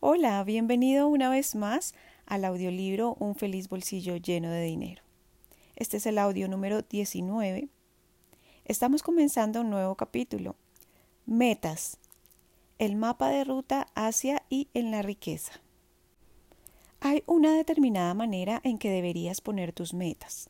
[0.00, 1.92] Hola, bienvenido una vez más
[2.24, 5.02] al audiolibro Un feliz bolsillo lleno de dinero.
[5.74, 7.68] Este es el audio número 19.
[8.64, 10.54] Estamos comenzando un nuevo capítulo.
[11.26, 11.98] Metas.
[12.78, 15.54] El mapa de ruta hacia y en la riqueza.
[17.00, 20.48] Hay una determinada manera en que deberías poner tus metas.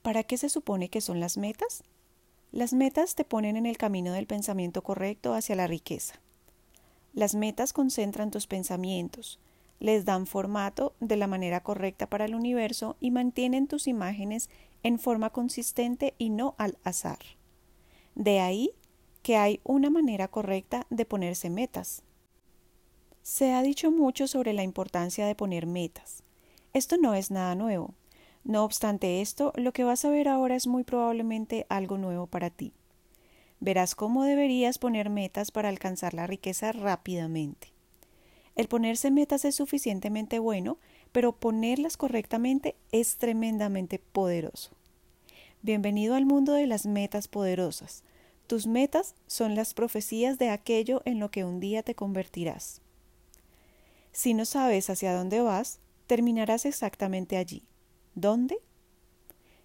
[0.00, 1.82] ¿Para qué se supone que son las metas?
[2.52, 6.20] Las metas te ponen en el camino del pensamiento correcto hacia la riqueza.
[7.12, 9.40] Las metas concentran tus pensamientos,
[9.80, 14.48] les dan formato de la manera correcta para el universo y mantienen tus imágenes
[14.82, 17.18] en forma consistente y no al azar.
[18.14, 18.70] De ahí
[19.22, 22.02] que hay una manera correcta de ponerse metas.
[23.22, 26.22] Se ha dicho mucho sobre la importancia de poner metas.
[26.72, 27.94] Esto no es nada nuevo.
[28.44, 32.50] No obstante esto, lo que vas a ver ahora es muy probablemente algo nuevo para
[32.50, 32.72] ti
[33.60, 37.68] verás cómo deberías poner metas para alcanzar la riqueza rápidamente.
[38.56, 40.78] El ponerse metas es suficientemente bueno,
[41.12, 44.70] pero ponerlas correctamente es tremendamente poderoso.
[45.62, 48.02] Bienvenido al mundo de las metas poderosas.
[48.46, 52.80] Tus metas son las profecías de aquello en lo que un día te convertirás.
[54.10, 57.62] Si no sabes hacia dónde vas, terminarás exactamente allí.
[58.14, 58.58] ¿Dónde?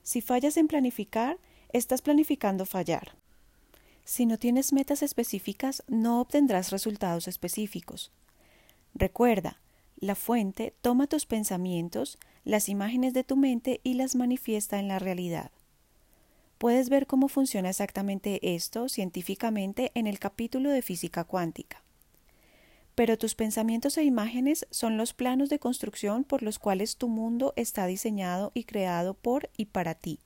[0.04, 1.40] Si fallas en planificar,
[1.74, 3.16] estás planificando fallar.
[4.06, 8.12] Si no tienes metas específicas, no obtendrás resultados específicos.
[8.94, 9.58] Recuerda,
[9.98, 15.00] la fuente toma tus pensamientos, las imágenes de tu mente y las manifiesta en la
[15.00, 15.50] realidad.
[16.60, 21.82] Puedes ver cómo funciona exactamente esto científicamente en el capítulo de física cuántica.
[22.94, 27.54] Pero tus pensamientos e imágenes son los planos de construcción por los cuales tu mundo
[27.56, 30.20] está diseñado y creado por y para ti.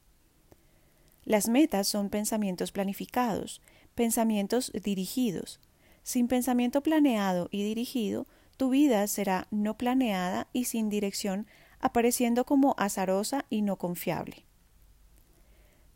[1.25, 3.61] Las metas son pensamientos planificados,
[3.99, 5.59] pensamientos dirigidos.
[6.03, 11.47] Sin pensamiento planeado y dirigido, tu vida será no planeada y sin dirección,
[11.81, 14.45] apareciendo como azarosa y no confiable.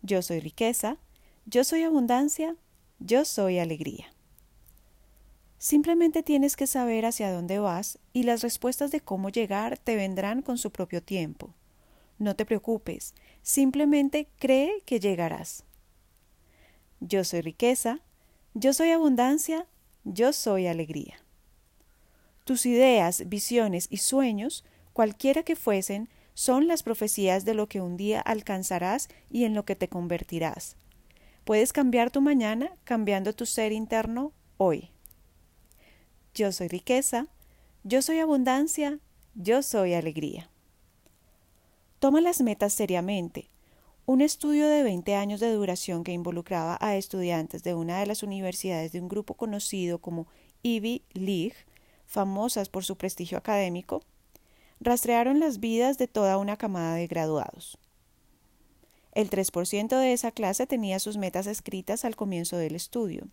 [0.01, 0.97] Yo soy riqueza,
[1.45, 2.57] yo soy abundancia,
[2.99, 4.13] yo soy alegría.
[5.57, 10.41] Simplemente tienes que saber hacia dónde vas y las respuestas de cómo llegar te vendrán
[10.41, 11.53] con su propio tiempo.
[12.19, 13.13] No te preocupes,
[13.43, 15.63] simplemente cree que llegarás.
[17.05, 17.99] Yo soy riqueza,
[18.53, 19.67] yo soy abundancia,
[20.05, 21.15] yo soy alegría.
[22.45, 27.97] Tus ideas, visiones y sueños, cualquiera que fuesen, son las profecías de lo que un
[27.97, 30.77] día alcanzarás y en lo que te convertirás.
[31.43, 34.89] Puedes cambiar tu mañana cambiando tu ser interno hoy.
[36.33, 37.27] Yo soy riqueza,
[37.83, 38.99] yo soy abundancia,
[39.35, 40.49] yo soy alegría.
[41.99, 43.49] Toma las metas seriamente.
[44.05, 48.21] Un estudio de 20 años de duración que involucraba a estudiantes de una de las
[48.21, 50.27] universidades de un grupo conocido como
[50.61, 51.55] Ivy League,
[52.05, 54.03] famosas por su prestigio académico,
[54.81, 57.77] rastrearon las vidas de toda una camada de graduados.
[59.13, 63.29] El 3% de esa clase tenía sus metas escritas al comienzo del estudio.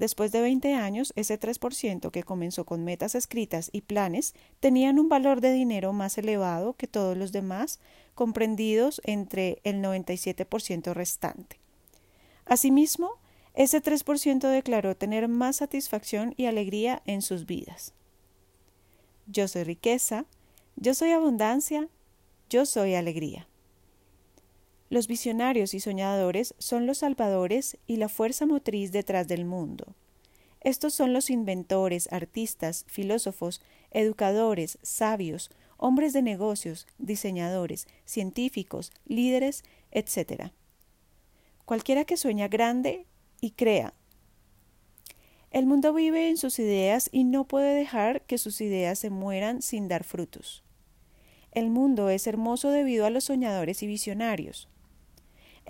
[0.00, 5.10] Después de 20 años, ese 3% que comenzó con metas escritas y planes tenían un
[5.10, 7.80] valor de dinero más elevado que todos los demás,
[8.14, 11.60] comprendidos entre el 97% restante.
[12.46, 13.10] Asimismo,
[13.52, 17.92] ese 3% declaró tener más satisfacción y alegría en sus vidas.
[19.26, 20.24] Yo soy riqueza,
[20.76, 21.88] yo soy abundancia,
[22.48, 23.49] yo soy alegría.
[24.90, 29.94] Los visionarios y soñadores son los salvadores y la fuerza motriz detrás del mundo.
[30.60, 33.62] Estos son los inventores, artistas, filósofos,
[33.92, 39.62] educadores, sabios, hombres de negocios, diseñadores, científicos, líderes,
[39.92, 40.50] etc.
[41.64, 43.06] Cualquiera que sueña grande
[43.40, 43.94] y crea.
[45.52, 49.62] El mundo vive en sus ideas y no puede dejar que sus ideas se mueran
[49.62, 50.64] sin dar frutos.
[51.52, 54.68] El mundo es hermoso debido a los soñadores y visionarios.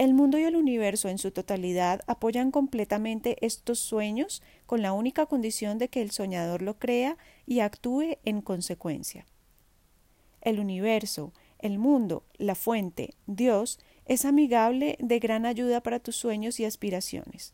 [0.01, 5.27] El mundo y el universo en su totalidad apoyan completamente estos sueños con la única
[5.27, 9.27] condición de que el soñador lo crea y actúe en consecuencia.
[10.41, 16.61] El universo, el mundo, la fuente, Dios, es amigable de gran ayuda para tus sueños
[16.61, 17.53] y aspiraciones.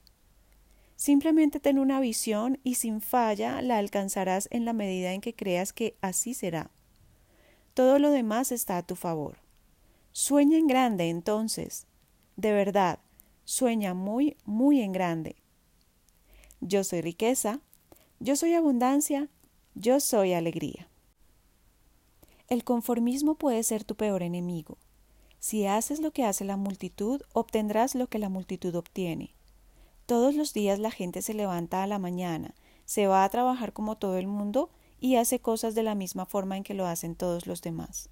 [0.94, 5.72] Simplemente ten una visión y sin falla la alcanzarás en la medida en que creas
[5.72, 6.70] que así será.
[7.74, 9.38] Todo lo demás está a tu favor.
[10.12, 11.88] Sueña en grande entonces,
[12.36, 12.98] de verdad,
[13.44, 15.36] sueña muy, muy en grande.
[16.60, 17.60] Yo soy riqueza,
[18.20, 19.28] yo soy abundancia,
[19.74, 20.88] yo soy alegría.
[22.48, 24.78] El conformismo puede ser tu peor enemigo.
[25.38, 29.34] Si haces lo que hace la multitud, obtendrás lo que la multitud obtiene.
[30.06, 32.54] Todos los días la gente se levanta a la mañana,
[32.84, 36.56] se va a trabajar como todo el mundo y hace cosas de la misma forma
[36.56, 38.08] en que lo hacen todos los demás.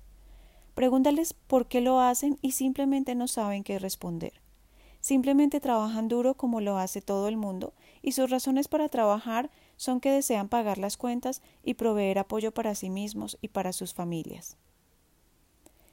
[0.75, 4.33] Pregúntales por qué lo hacen y simplemente no saben qué responder.
[5.01, 10.01] Simplemente trabajan duro como lo hace todo el mundo y sus razones para trabajar son
[10.01, 14.57] que desean pagar las cuentas y proveer apoyo para sí mismos y para sus familias.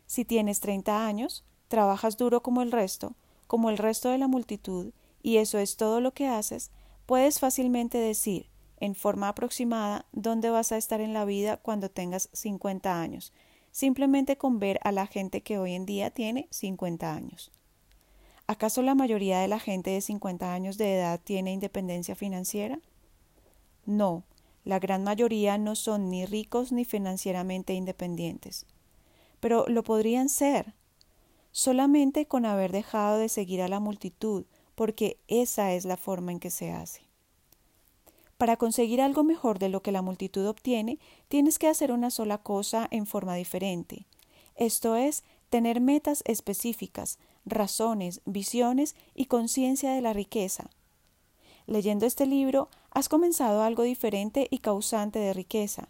[0.08, 3.16] Si tienes 30 años, trabajas duro como el resto,
[3.48, 6.72] como el resto de la multitud, y eso es todo lo que haces,
[7.06, 12.30] puedes fácilmente decir, en forma aproximada, dónde vas a estar en la vida cuando tengas
[12.34, 13.32] 50 años,
[13.72, 17.52] simplemente con ver a la gente que hoy en día tiene 50 años.
[18.48, 22.80] ¿Acaso la mayoría de la gente de 50 años de edad tiene independencia financiera?
[23.86, 24.24] No,
[24.64, 28.66] la gran mayoría no son ni ricos ni financieramente independientes.
[29.40, 30.76] Pero lo podrían ser,
[31.52, 34.46] solamente con haber dejado de seguir a la multitud,
[34.76, 37.11] porque esa es la forma en que se hace.
[38.42, 40.98] Para conseguir algo mejor de lo que la multitud obtiene,
[41.28, 44.08] tienes que hacer una sola cosa en forma diferente.
[44.56, 50.72] Esto es, tener metas específicas, razones, visiones y conciencia de la riqueza.
[51.68, 55.90] Leyendo este libro, has comenzado algo diferente y causante de riqueza.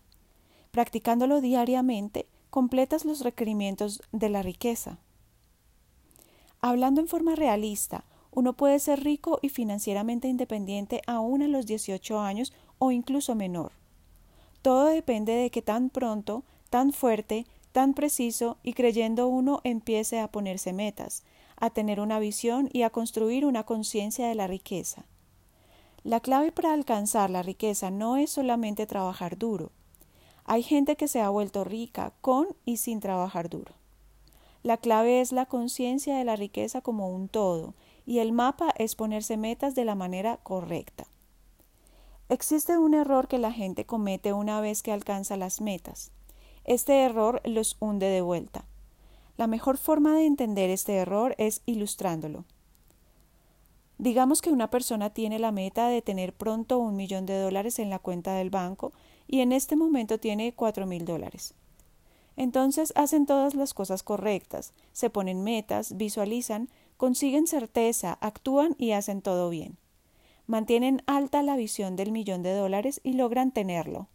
[0.71, 4.98] Practicándolo diariamente, completas los requerimientos de la riqueza.
[6.59, 12.19] Hablando en forma realista, uno puede ser rico y financieramente independiente aún a los 18
[12.19, 13.74] años o incluso menor.
[14.62, 20.30] Todo depende de que tan pronto, tan fuerte, tan preciso y creyendo uno empiece a
[20.30, 21.24] ponerse metas,
[21.57, 25.06] a tener una visión y a construir una conciencia de la riqueza.
[26.04, 29.72] La clave para alcanzar la riqueza no es solamente trabajar duro.
[30.45, 33.74] Hay gente que se ha vuelto rica con y sin trabajar duro.
[34.63, 37.74] La clave es la conciencia de la riqueza como un todo,
[38.12, 41.06] y el mapa es ponerse metas de la manera correcta.
[42.28, 46.12] Existe un error que la gente comete una vez que alcanza las metas.
[46.66, 48.66] Este error los hunde de vuelta.
[49.38, 52.44] La mejor forma de entender este error es ilustrándolo.
[53.98, 57.90] Digamos que una persona tiene la meta de tener pronto un millón de dólares en
[57.90, 58.92] la cuenta del banco
[59.25, 61.54] y en este momento tiene cuatro mil dólares.
[62.36, 66.68] Entonces hacen todas las cosas correctas, se ponen metas, visualizan,
[67.01, 69.80] consiguen certeza, actúan y hacen todo bien.
[70.45, 74.07] Mantienen alta la visión del millón de dólares y logran tenerlo.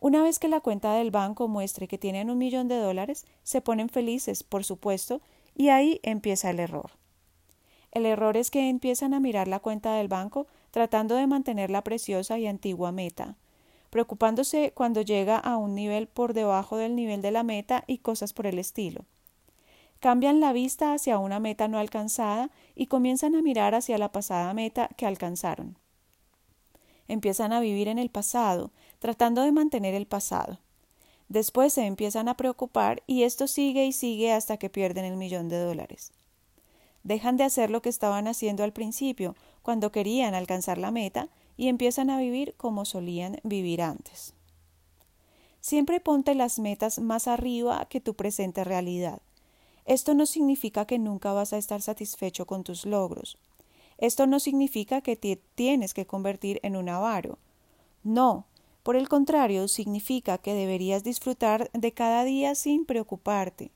[0.00, 3.60] Una vez que la cuenta del banco muestre que tienen un millón de dólares, se
[3.60, 5.20] ponen felices, por supuesto,
[5.54, 6.92] y ahí empieza el error.
[7.92, 11.84] El error es que empiezan a mirar la cuenta del banco tratando de mantener la
[11.84, 13.36] preciosa y antigua meta,
[13.90, 18.32] preocupándose cuando llega a un nivel por debajo del nivel de la meta y cosas
[18.32, 19.04] por el estilo.
[20.04, 24.52] Cambian la vista hacia una meta no alcanzada y comienzan a mirar hacia la pasada
[24.52, 25.78] meta que alcanzaron.
[27.08, 30.58] Empiezan a vivir en el pasado, tratando de mantener el pasado.
[31.30, 35.48] Después se empiezan a preocupar y esto sigue y sigue hasta que pierden el millón
[35.48, 36.12] de dólares.
[37.02, 41.68] Dejan de hacer lo que estaban haciendo al principio, cuando querían alcanzar la meta, y
[41.68, 44.34] empiezan a vivir como solían vivir antes.
[45.62, 49.22] Siempre ponte las metas más arriba que tu presente realidad.
[49.84, 53.38] Esto no significa que nunca vas a estar satisfecho con tus logros.
[53.98, 57.38] Esto no significa que te tienes que convertir en un avaro.
[58.02, 58.46] No,
[58.82, 63.70] por el contrario, significa que deberías disfrutar de cada día sin preocuparte.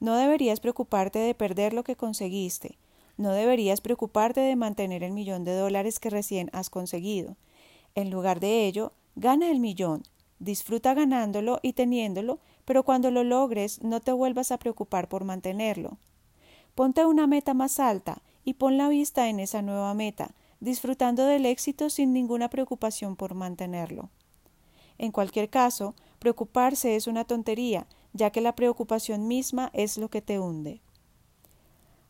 [0.00, 2.78] No deberías preocuparte de perder lo que conseguiste.
[3.16, 7.36] No deberías preocuparte de mantener el millón de dólares que recién has conseguido.
[7.94, 10.02] En lugar de ello, gana el millón,
[10.38, 15.98] disfruta ganándolo y teniéndolo, pero cuando lo logres no te vuelvas a preocupar por mantenerlo.
[16.74, 21.46] Ponte una meta más alta y pon la vista en esa nueva meta, disfrutando del
[21.46, 24.10] éxito sin ninguna preocupación por mantenerlo.
[24.98, 30.22] En cualquier caso, preocuparse es una tontería, ya que la preocupación misma es lo que
[30.22, 30.80] te hunde.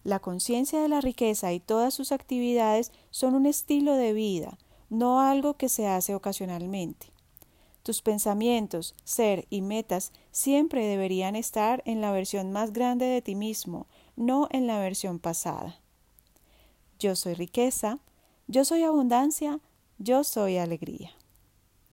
[0.05, 4.59] La conciencia de la riqueza y todas sus actividades son un estilo de vida,
[4.91, 7.12] no algo que se hace ocasionalmente.
[7.83, 13.35] Tus pensamientos, ser y metas siempre deberían estar en la versión más grande de ti
[13.35, 15.81] mismo, no en la versión pasada.
[17.01, 17.99] Yo soy riqueza,
[18.47, 19.59] yo soy abundancia,
[19.99, 21.11] yo soy alegría.